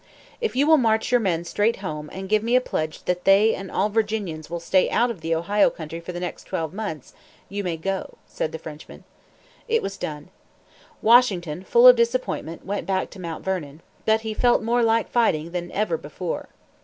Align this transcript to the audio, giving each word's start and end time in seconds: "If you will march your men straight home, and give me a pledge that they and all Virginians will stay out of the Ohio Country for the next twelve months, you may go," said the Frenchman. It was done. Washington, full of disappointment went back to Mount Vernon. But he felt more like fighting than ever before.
"If 0.39 0.55
you 0.55 0.65
will 0.65 0.79
march 0.79 1.11
your 1.11 1.19
men 1.19 1.43
straight 1.43 1.75
home, 1.75 2.09
and 2.11 2.27
give 2.27 2.41
me 2.41 2.55
a 2.55 2.59
pledge 2.59 3.03
that 3.03 3.23
they 3.23 3.53
and 3.53 3.69
all 3.69 3.87
Virginians 3.87 4.49
will 4.49 4.59
stay 4.59 4.89
out 4.89 5.11
of 5.11 5.21
the 5.21 5.35
Ohio 5.35 5.69
Country 5.69 5.99
for 5.99 6.11
the 6.11 6.19
next 6.19 6.45
twelve 6.45 6.73
months, 6.73 7.13
you 7.49 7.63
may 7.63 7.77
go," 7.77 8.17
said 8.25 8.51
the 8.51 8.57
Frenchman. 8.57 9.03
It 9.67 9.83
was 9.83 9.97
done. 9.97 10.29
Washington, 11.03 11.63
full 11.63 11.85
of 11.87 11.95
disappointment 11.97 12.65
went 12.65 12.87
back 12.87 13.11
to 13.11 13.19
Mount 13.21 13.45
Vernon. 13.45 13.81
But 14.03 14.21
he 14.21 14.33
felt 14.33 14.63
more 14.63 14.81
like 14.81 15.07
fighting 15.07 15.51
than 15.51 15.71
ever 15.71 15.97
before. 15.97 16.49